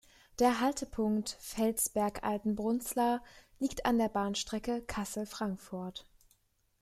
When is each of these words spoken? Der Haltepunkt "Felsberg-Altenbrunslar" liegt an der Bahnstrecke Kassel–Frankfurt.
Der 0.39 0.59
Haltepunkt 0.59 1.37
"Felsberg-Altenbrunslar" 1.39 3.21
liegt 3.59 3.85
an 3.85 3.99
der 3.99 4.09
Bahnstrecke 4.09 4.81
Kassel–Frankfurt. 4.81 6.07